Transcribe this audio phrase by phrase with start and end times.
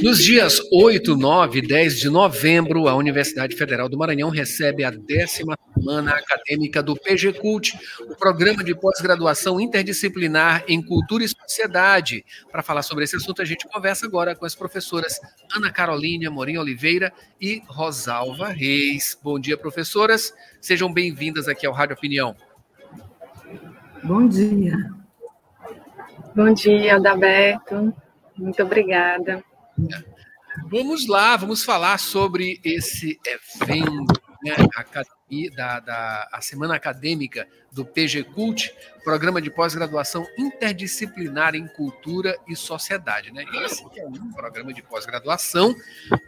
[0.00, 4.90] Nos dias 8, 9 e 10 de novembro, a Universidade Federal do Maranhão recebe a
[4.90, 7.76] décima semana acadêmica do PG Cult,
[8.08, 12.24] o programa de pós-graduação interdisciplinar em cultura e sociedade.
[12.52, 15.20] Para falar sobre esse assunto, a gente conversa agora com as professoras
[15.52, 19.18] Ana Carolina Morim Oliveira e Rosalva Reis.
[19.20, 20.32] Bom dia, professoras.
[20.60, 22.36] Sejam bem-vindas aqui ao Rádio Opinião.
[24.04, 24.76] Bom dia.
[26.32, 27.92] Bom dia, Adalberto.
[28.36, 29.42] Muito obrigada.
[30.70, 33.18] Vamos lá, vamos falar sobre esse
[33.62, 38.74] evento, né, a, da, da, a Semana Acadêmica do PG Cult,
[39.04, 43.32] Programa de Pós-Graduação Interdisciplinar em Cultura e Sociedade.
[43.32, 43.44] Né?
[43.64, 45.74] Esse é um programa de pós-graduação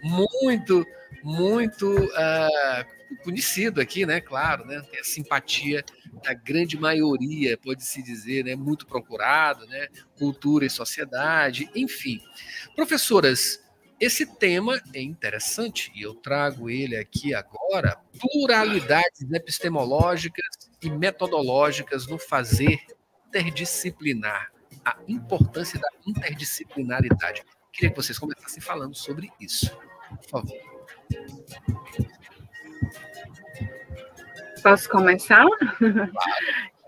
[0.02, 0.84] muito,
[1.22, 4.20] muito uh, conhecido aqui, né?
[4.20, 4.82] Claro, né?
[4.90, 5.84] Tem a simpatia
[6.22, 8.54] da grande maioria, pode-se dizer, né?
[8.54, 9.88] Muito procurado, né?
[10.18, 12.20] Cultura e sociedade, enfim.
[12.74, 13.60] Professoras,
[14.00, 18.00] esse tema é interessante e eu trago ele aqui agora.
[18.18, 22.80] Pluralidades epistemológicas e metodológicas no fazer
[23.28, 24.50] interdisciplinar.
[24.84, 27.44] A importância da interdisciplinaridade.
[27.70, 29.76] Queria que vocês começassem falando sobre isso.
[30.08, 30.58] Por favor.
[34.62, 35.44] Posso começar?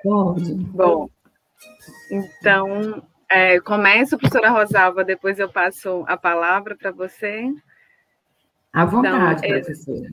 [0.02, 0.54] Pode.
[0.72, 1.10] Bom,
[2.10, 3.02] então,
[3.32, 7.50] é, começo, professora Rosalva, depois eu passo a palavra para você.
[8.72, 10.12] À vontade, então, é, professora.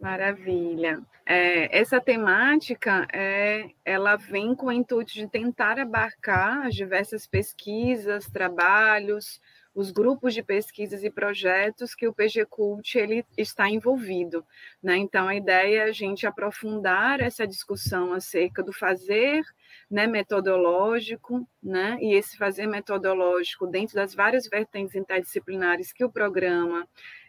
[0.00, 1.02] Maravilha.
[1.26, 8.26] É, essa temática, é, ela vem com o intuito de tentar abarcar as diversas pesquisas,
[8.26, 9.40] trabalhos,
[9.74, 14.44] os grupos de pesquisas e projetos que o PG Cult ele está envolvido.
[14.82, 14.96] Né?
[14.96, 19.44] Então, a ideia é a gente aprofundar essa discussão acerca do fazer
[19.90, 26.86] né, metodológico, né, e esse fazer metodológico dentro das várias vertentes interdisciplinares que o programa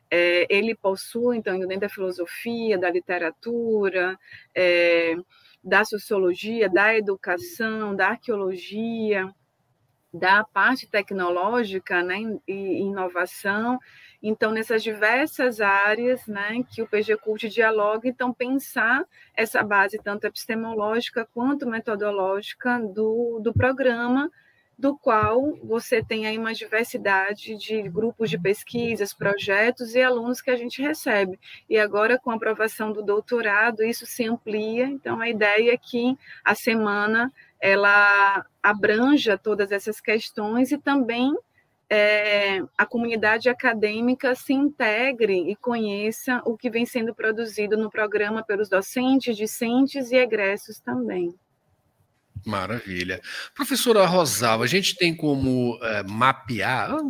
[0.09, 4.19] é, ele possui, então, dentro da filosofia, da literatura,
[4.53, 5.15] é,
[5.63, 9.33] da sociologia, da educação, da arqueologia,
[10.13, 13.79] da parte tecnológica né, e inovação.
[14.21, 19.03] Então, nessas diversas áreas né, que o PG Cult dialoga, então, pensar
[19.35, 24.29] essa base tanto epistemológica quanto metodológica do, do programa,
[24.81, 30.49] do qual você tem aí uma diversidade de grupos de pesquisas, projetos e alunos que
[30.49, 31.39] a gente recebe.
[31.69, 34.85] E agora, com a aprovação do doutorado, isso se amplia.
[34.85, 41.31] Então, a ideia é que a semana ela abranja todas essas questões e também
[41.93, 48.41] é, a comunidade acadêmica se integre e conheça o que vem sendo produzido no programa
[48.41, 51.35] pelos docentes, discentes e egressos também.
[52.45, 53.21] Maravilha.
[53.53, 57.01] Professora Rosalva, a gente tem como é, mapear, ah,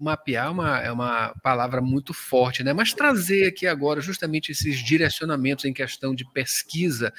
[0.00, 2.72] mapear é uma, é uma palavra muito forte, né?
[2.72, 7.12] Mas trazer aqui agora justamente esses direcionamentos em questão de pesquisa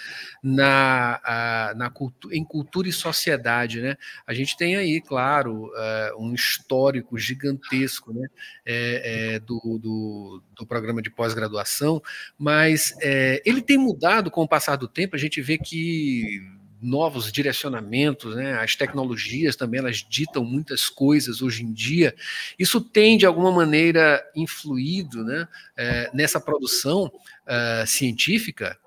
[0.43, 3.95] na, a, na cultu em cultura e sociedade, né?
[4.27, 8.27] A gente tem aí, claro, é, um histórico gigantesco né?
[8.65, 12.01] É, é, do, do, do, programa de pós-graduação,
[12.37, 16.41] mas é, ele tem mudado com o passar do tempo, a gente vê que
[16.81, 18.53] novos direcionamentos, né?
[18.59, 22.15] as tecnologias também elas ditam muitas coisas hoje em dia.
[22.57, 25.47] Isso tem, de alguma maneira, influído né?
[25.77, 28.77] É, nessa produção uh, científica?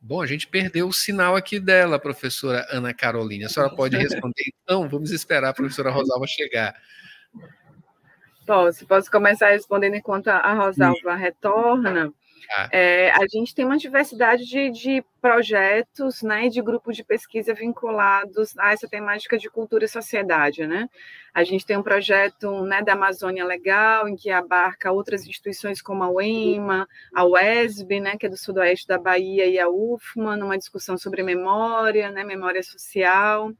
[0.00, 3.46] Bom, a gente perdeu o sinal aqui dela, professora Ana Carolina.
[3.46, 4.88] A senhora pode responder, então?
[4.88, 6.74] Vamos esperar a professora Rosalva chegar.
[8.46, 12.12] Posso, posso começar respondendo enquanto a Rosalva retorna.
[12.50, 12.68] Ah.
[12.72, 18.56] É, a gente tem uma diversidade de, de projetos né, de grupos de pesquisa vinculados
[18.58, 20.66] a essa temática de cultura e sociedade.
[20.66, 20.88] Né?
[21.32, 26.02] A gente tem um projeto né, da Amazônia Legal, em que abarca outras instituições como
[26.02, 30.58] a UEMA, a UESB, né, que é do sudoeste da Bahia, e a UFMA, numa
[30.58, 33.50] discussão sobre memória, né, memória social.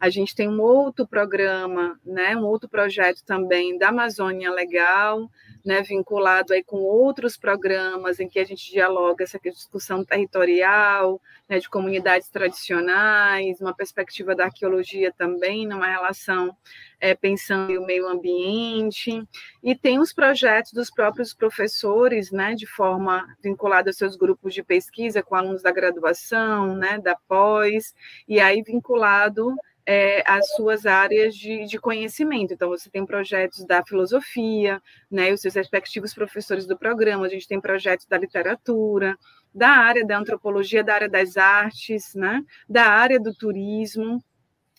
[0.00, 5.30] A gente tem um outro programa, né, um outro projeto também da Amazônia Legal,
[5.64, 11.58] né, vinculado aí com outros programas em que a gente dialoga essa discussão territorial, né,
[11.58, 16.56] de comunidades tradicionais, uma perspectiva da arqueologia também, numa relação
[17.00, 19.22] é, pensando no meio ambiente,
[19.62, 24.62] e tem os projetos dos próprios professores, né, de forma vinculada aos seus grupos de
[24.62, 27.94] pesquisa com alunos da graduação, né, da pós,
[28.28, 29.54] e aí vinculado
[29.86, 32.54] é, as suas áreas de, de, conhecimento.
[32.54, 34.80] Então, você tem projetos da filosofia,
[35.10, 39.16] né, os seus respectivos professores do programa, a gente tem projetos da literatura,
[39.54, 44.22] da área da antropologia, da área das artes, né, da área do turismo,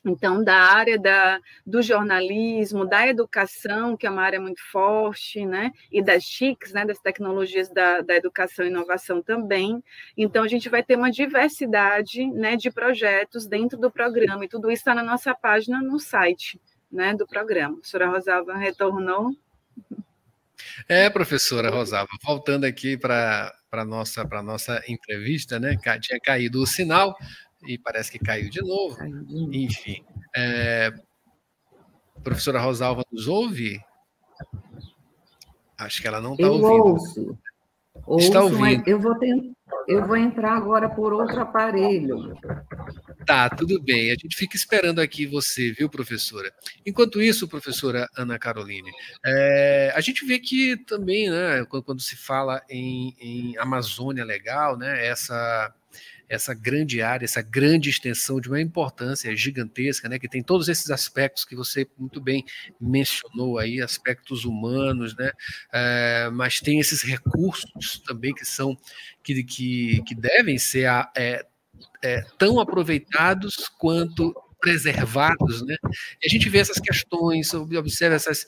[0.03, 5.71] então, da área da, do jornalismo, da educação, que é uma área muito forte, né?
[5.91, 6.83] E das TICs, né?
[6.85, 9.81] Das tecnologias da, da educação e inovação também.
[10.17, 14.71] Então, a gente vai ter uma diversidade né, de projetos dentro do programa, e tudo
[14.71, 16.59] isso está na nossa página no site
[16.91, 17.73] né, do programa.
[17.73, 19.31] A professora Rosalva retornou.
[20.87, 25.77] É, professora Rosalva, voltando aqui para a nossa, nossa entrevista, né?
[25.99, 27.15] Tinha caído o sinal,
[27.63, 28.97] e parece que caiu de novo.
[29.53, 30.03] Enfim.
[30.35, 30.91] É,
[32.23, 33.79] professora Rosalva nos ouve?
[35.77, 37.37] Acho que ela não está ouvindo.
[38.05, 38.25] Ouço.
[38.25, 38.87] Está ouvindo.
[38.87, 39.53] Eu vou, tentar,
[39.87, 42.37] eu vou entrar agora por outro aparelho.
[43.25, 44.11] Tá, tudo bem.
[44.11, 46.51] A gente fica esperando aqui você, viu, professora?
[46.85, 48.91] Enquanto isso, professora Ana Caroline,
[49.25, 54.77] é, a gente vê que também, né, quando, quando se fala em, em Amazônia Legal,
[54.77, 55.73] né, essa
[56.31, 60.89] essa grande área, essa grande extensão de uma importância gigantesca, né, que tem todos esses
[60.89, 62.45] aspectos que você muito bem
[62.79, 65.31] mencionou aí, aspectos humanos, né,
[65.73, 68.77] é, mas tem esses recursos também que são
[69.21, 70.87] que, que, que devem ser
[71.17, 71.45] é,
[72.01, 75.75] é, tão aproveitados quanto preservados, né?
[76.21, 78.45] E a gente vê essas questões, observa essas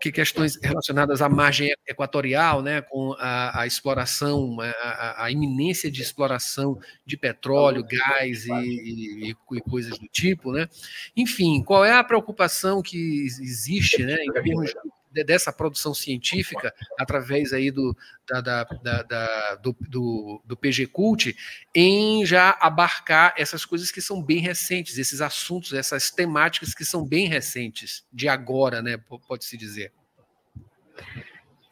[0.00, 6.02] que questões relacionadas à margem equatorial, né, com a, a exploração, a, a, iminência de
[6.02, 10.68] exploração de petróleo, gás e, e, e, coisas do tipo, né?
[11.16, 14.74] Enfim, qual é a preocupação que existe, né, em termos
[15.24, 17.96] dessa produção científica através aí do,
[18.28, 21.36] da, da, da, da do, do, do, PG Cult
[21.74, 27.04] em já abarcar essas coisas que são bem recentes, esses assuntos, essas temáticas que são
[27.04, 29.92] bem recentes, de agora, né, pode-se dizer.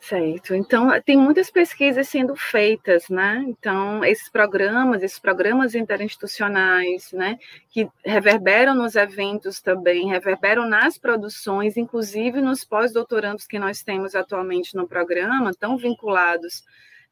[0.06, 0.54] Certo.
[0.54, 3.42] Então, tem muitas pesquisas sendo feitas, né?
[3.48, 7.38] Então, esses programas, esses programas interinstitucionais, né,
[7.70, 14.76] que reverberam nos eventos também, reverberam nas produções, inclusive nos pós-doutorandos que nós temos atualmente
[14.76, 16.62] no programa, estão vinculados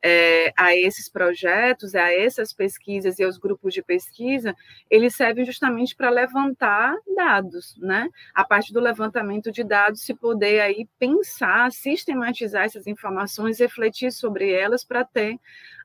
[0.03, 4.55] é, a esses projetos, a essas pesquisas e aos grupos de pesquisa,
[4.91, 8.09] eles servem justamente para levantar dados, né?
[8.35, 14.53] A partir do levantamento de dados, se poder aí pensar, sistematizar essas informações, refletir sobre
[14.53, 15.39] elas para ter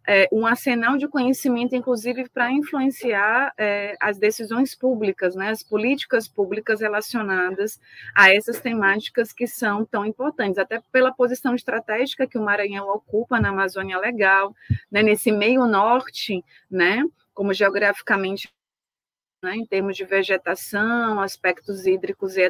[0.07, 6.29] é, um arsenal de conhecimento, inclusive, para influenciar é, as decisões públicas, né, as políticas
[6.29, 7.79] públicas relacionadas
[8.15, 13.39] a essas temáticas que são tão importantes, até pela posição estratégica que o Maranhão ocupa
[13.39, 14.55] na Amazônia Legal,
[14.89, 18.49] né, nesse meio norte, né, como geograficamente
[19.41, 22.41] né, em termos de vegetação, aspectos hídricos e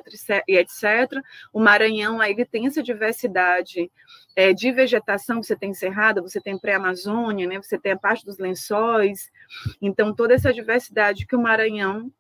[0.48, 1.22] etc.
[1.52, 3.92] O Maranhão aí ele tem essa diversidade
[4.36, 8.38] é, de vegetação, você tem cerrada, você tem pré-amazônia, né, você tem a parte dos
[8.38, 9.30] lençóis,
[9.82, 12.12] então toda essa diversidade que o Maranhão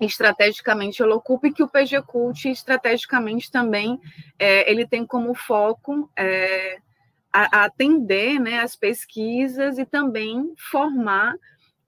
[0.00, 4.00] estrategicamente ele ocupa e que o PG Cult estrategicamente também
[4.38, 6.78] é, ele tem como foco é,
[7.32, 11.34] a, a atender né, as pesquisas e também formar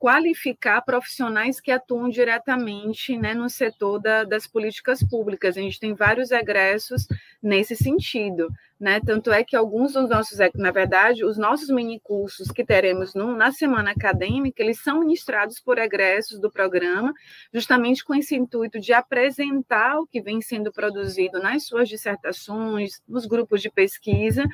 [0.06, 5.56] qualificar profissionais que atuam diretamente né, no setor da, das políticas públicas.
[5.56, 7.08] A gente tem vários egressos
[7.42, 8.48] nesse sentido.
[8.78, 9.00] Né?
[9.00, 13.50] Tanto é que alguns dos nossos, na verdade, os nossos minicursos que teremos no, na
[13.50, 17.12] semana acadêmica, eles são ministrados por egressos do programa,
[17.52, 23.26] justamente com esse intuito de apresentar o que vem sendo produzido nas suas dissertações, nos
[23.26, 24.44] grupos de pesquisa,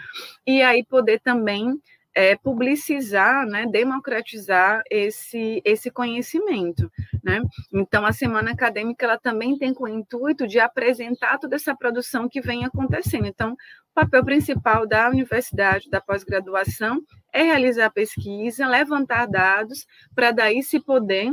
[0.47, 1.78] e aí poder também
[2.14, 6.90] é, publicizar, né, democratizar esse, esse conhecimento.
[7.23, 7.42] Né?
[7.73, 12.28] Então, a Semana Acadêmica ela também tem com o intuito de apresentar toda essa produção
[12.28, 13.26] que vem acontecendo.
[13.26, 17.02] Então, o papel principal da universidade, da pós-graduação,
[17.33, 21.33] é realizar pesquisa, levantar dados, para daí se poder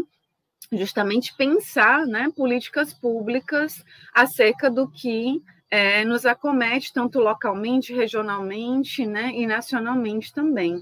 [0.72, 3.84] justamente pensar né, políticas públicas
[4.14, 10.82] acerca do que é, nos acomete tanto localmente, regionalmente, né, e nacionalmente também.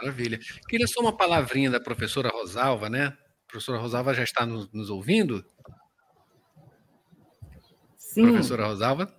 [0.00, 0.38] Maravilha.
[0.68, 3.06] Queria só uma palavrinha da professora Rosalva, né?
[3.06, 5.44] A professora Rosalva já está nos, nos ouvindo?
[7.98, 8.30] Sim.
[8.30, 9.14] Professora Rosalva?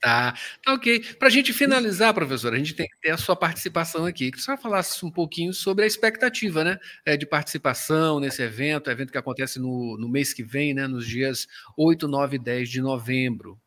[0.00, 0.32] Tá,
[0.64, 1.14] tá ok.
[1.18, 4.30] Para a gente finalizar, professora, a gente tem que ter a sua participação aqui.
[4.30, 9.10] Que você falasse um pouquinho sobre a expectativa né, é, de participação nesse evento, evento
[9.10, 12.80] que acontece no, no mês que vem, né, nos dias 8, 9 e 10 de
[12.80, 13.58] novembro.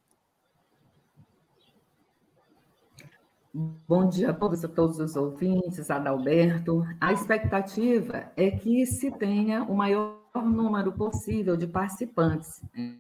[3.53, 6.87] Bom dia a todos, a todos os ouvintes, Adalberto.
[7.01, 12.61] A expectativa é que se tenha o maior número possível de participantes.
[12.73, 12.95] Né?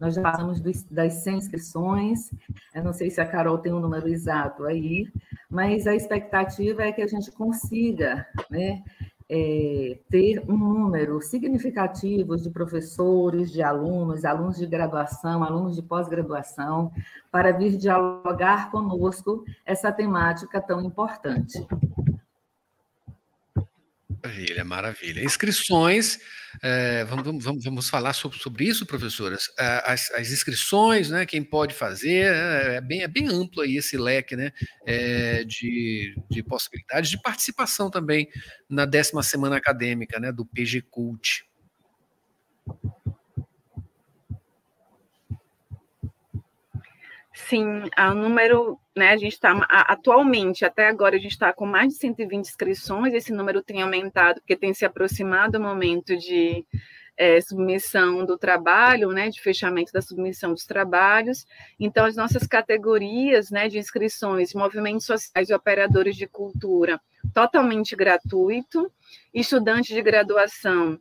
[0.00, 2.30] Nós já passamos das 100 inscrições,
[2.74, 5.06] eu não sei se a Carol tem um número exato aí,
[5.50, 8.82] mas a expectativa é que a gente consiga né,
[9.28, 16.90] é, ter um número significativo de professores, de alunos, alunos de graduação, alunos de pós-graduação,
[17.30, 21.66] para vir dialogar conosco essa temática tão importante.
[24.24, 25.22] Maravilha, maravilha.
[25.22, 26.18] Inscrições,
[26.62, 29.50] é, vamos, vamos, vamos falar sobre, sobre isso, professoras.
[29.58, 31.26] Eh, as, as, inscrições, né?
[31.26, 34.50] Quem pode fazer, é, é bem, é bem amplo aí esse leque né,
[34.86, 38.26] é, de, de possibilidades de participação também
[38.66, 41.44] na décima semana acadêmica né, do PG Cult.
[47.48, 51.88] Sim, o número, né, a gente está, atualmente, até agora, a gente está com mais
[51.88, 56.64] de 120 inscrições, esse número tem aumentado, porque tem se aproximado o momento de
[57.16, 61.44] é, submissão do trabalho, né, de fechamento da submissão dos trabalhos,
[61.78, 66.98] então as nossas categorias, né, de inscrições, movimentos sociais e operadores de cultura,
[67.34, 68.90] totalmente gratuito,
[69.34, 70.98] estudantes de graduação,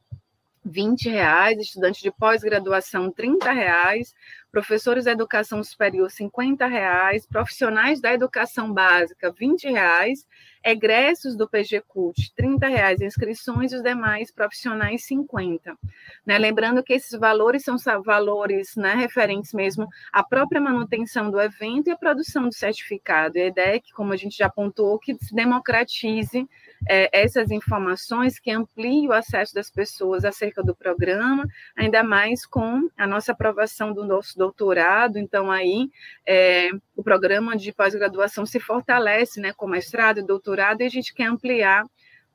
[0.65, 4.13] 20 reais, estudantes de pós-graduação, 30 reais,
[4.53, 10.27] professores da educação superior, 50 reais, profissionais da educação básica, 20 reais,
[10.63, 15.77] egressos do PG Cult, 30 reais inscrições e os demais profissionais, 50.
[16.25, 16.37] Né?
[16.37, 21.91] Lembrando que esses valores são valores né, referentes mesmo à própria manutenção do evento e
[21.91, 23.37] à produção do certificado.
[23.37, 26.47] E a ideia é que, como a gente já apontou, que se democratize
[26.87, 32.89] é, essas informações, que amplie o acesso das pessoas acerca do programa, ainda mais com
[32.97, 35.89] a nossa aprovação do nosso doutorado, então aí
[36.25, 41.13] é, o programa de pós-graduação se fortalece, né, com mestrado e doutorado, e a gente
[41.13, 41.83] quer ampliar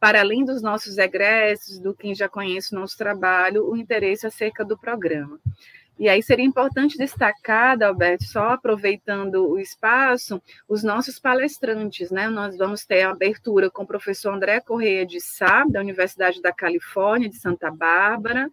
[0.00, 4.64] para além dos nossos egressos, do quem já conhece o nosso trabalho, o interesse acerca
[4.64, 5.40] do programa.
[5.98, 12.28] E aí seria importante destacar, Alberto, só aproveitando o espaço, os nossos palestrantes, né?
[12.28, 16.52] Nós vamos ter a abertura com o professor André Correia de Sá, da Universidade da
[16.52, 18.48] Califórnia, de Santa Bárbara.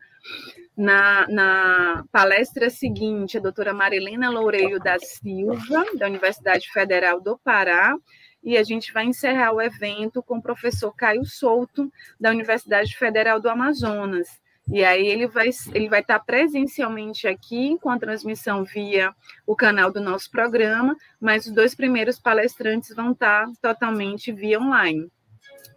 [0.75, 7.95] Na, na palestra seguinte, a doutora Marilena Loureiro da Silva, da Universidade Federal do Pará,
[8.43, 13.39] e a gente vai encerrar o evento com o professor Caio Souto, da Universidade Federal
[13.39, 14.27] do Amazonas.
[14.67, 19.13] E aí ele vai, ele vai estar presencialmente aqui com a transmissão via
[19.45, 25.09] o canal do nosso programa, mas os dois primeiros palestrantes vão estar totalmente via online.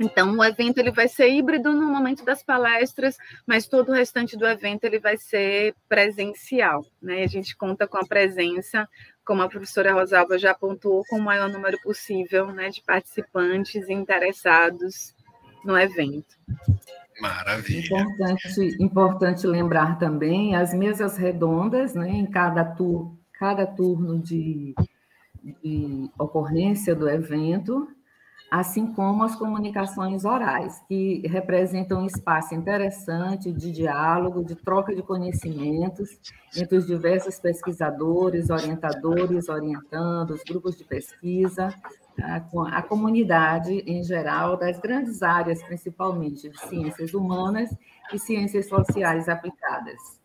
[0.00, 4.36] Então, o evento ele vai ser híbrido no momento das palestras, mas todo o restante
[4.36, 6.86] do evento ele vai ser presencial.
[7.02, 7.24] Né?
[7.24, 8.88] A gente conta com a presença,
[9.24, 15.14] como a professora Rosalba já apontou, com o maior número possível né, de participantes interessados
[15.64, 16.36] no evento.
[17.20, 18.00] Maravilha.
[18.00, 24.74] Importante, importante lembrar também as mesas redondas, né, em cada, tur, cada turno de,
[25.62, 27.88] de ocorrência do evento,
[28.50, 35.02] assim como as comunicações orais, que representam um espaço interessante de diálogo, de troca de
[35.02, 36.18] conhecimentos
[36.56, 41.74] entre os diversos pesquisadores, orientadores, orientandos, grupos de pesquisa,
[42.22, 42.42] a,
[42.78, 47.70] a comunidade em geral das grandes áreas, principalmente de ciências humanas
[48.12, 50.18] e ciências sociais aplicadas.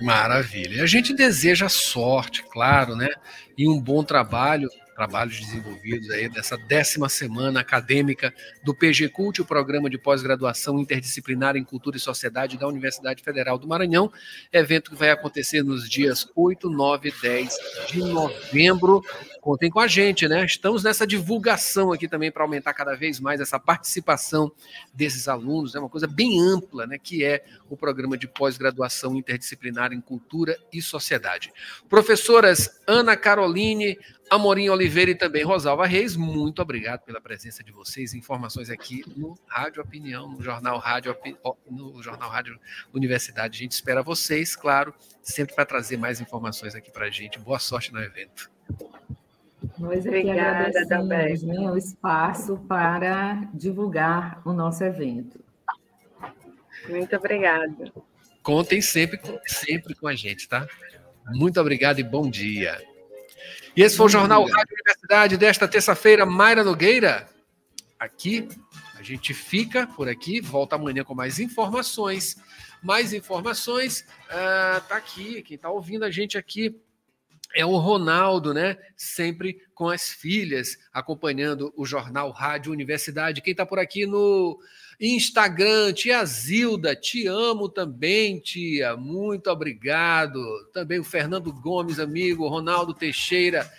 [0.00, 0.82] Maravilha.
[0.82, 3.08] A gente deseja sorte, claro, né?
[3.56, 4.68] E um bom trabalho
[5.00, 11.56] trabalhos desenvolvidos aí dessa décima semana acadêmica do PG Cult, o programa de pós-graduação interdisciplinar
[11.56, 14.12] em cultura e sociedade da Universidade Federal do Maranhão,
[14.52, 17.56] evento que vai acontecer nos dias 8, 9 e 10
[17.88, 19.02] de novembro.
[19.40, 20.44] Contem com a gente, né?
[20.44, 24.52] Estamos nessa divulgação aqui também para aumentar cada vez mais essa participação
[24.92, 25.82] desses alunos, é né?
[25.82, 26.98] uma coisa bem ampla, né?
[27.02, 31.50] Que é o programa de pós-graduação interdisciplinar em cultura e sociedade.
[31.88, 33.96] Professoras Ana Caroline,
[34.30, 39.36] Amorim Oliveira e também Rosalva Reis, muito obrigado pela presença de vocês, informações aqui no
[39.44, 41.16] Rádio Opinião, no Jornal Rádio,
[41.68, 42.56] no Jornal Rádio
[42.94, 43.58] Universidade.
[43.58, 47.40] A gente espera vocês, claro, sempre para trazer mais informações aqui para a gente.
[47.40, 48.48] Boa sorte no evento.
[49.76, 55.40] Nós Obrigada, agradecemos né, o espaço para divulgar o nosso evento.
[56.88, 57.92] Muito obrigada.
[58.44, 60.68] Contem sempre, sempre com a gente, tá?
[61.32, 62.80] Muito obrigado e bom dia.
[63.76, 66.26] E esse foi o Jornal Rádio Universidade desta terça-feira.
[66.26, 67.28] Mayra Nogueira,
[67.98, 68.48] aqui.
[68.96, 72.36] A gente fica por aqui, volta amanhã com mais informações.
[72.82, 75.42] Mais informações, uh, tá aqui.
[75.42, 76.74] Quem está ouvindo a gente aqui
[77.54, 78.78] é o Ronaldo, né?
[78.96, 83.40] Sempre com as filhas, acompanhando o Jornal Rádio Universidade.
[83.40, 84.58] Quem está por aqui no
[85.00, 88.96] Instagram, tia Zilda, te amo também, tia.
[88.96, 90.38] Muito obrigado.
[90.74, 93.70] Também o Fernando Gomes, amigo, Ronaldo Teixeira,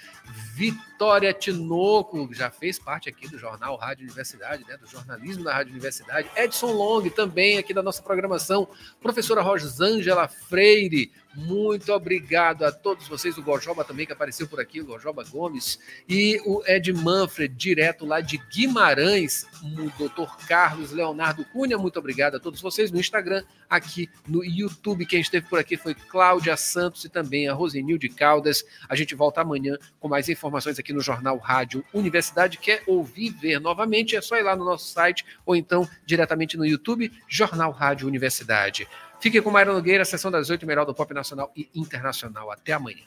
[0.56, 5.74] Vitória Tinoco, já fez parte aqui do Jornal Rádio Universidade, né, do jornalismo da Rádio
[5.74, 6.28] Universidade.
[6.36, 8.68] Edson Long, também aqui da nossa programação.
[9.00, 13.38] Professora Rosângela Freire, muito obrigado a todos vocês.
[13.38, 15.80] O Gojoba também, que apareceu por aqui, o Gojoba Gomes.
[16.08, 19.46] E o Ed Manfred, direto lá de Guimarães.
[19.64, 22.92] O doutor Carlos Leonardo Cunha, muito obrigado a todos vocês.
[22.92, 27.54] No Instagram, aqui no YouTube, quem esteve por aqui foi Cláudia Santos e também a
[27.54, 28.66] Rosenilde Caldas.
[28.90, 32.58] A gente volta amanhã com mais informações aqui no Jornal Rádio Universidade.
[32.58, 34.18] Quer ouvir, ver novamente?
[34.18, 38.88] É só ir lá no nosso site ou então diretamente no YouTube, Jornal Rádio Universidade.
[39.22, 42.50] Fique com Mayra Nogueira, sessão das oito, melhor do pop nacional e internacional.
[42.52, 43.04] Até amanhã.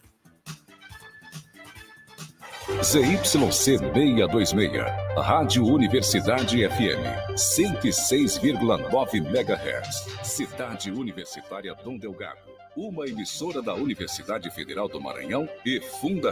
[2.83, 4.53] ZYC 626,
[5.17, 12.39] Rádio Universidade FM, 106,9 MHz, Cidade Universitária Dom Delgado,
[12.77, 16.23] uma emissora da Universidade Federal do Maranhão e Fundação.